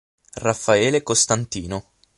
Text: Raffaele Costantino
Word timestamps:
Raffaele 0.41 1.03
Costantino 1.03 1.93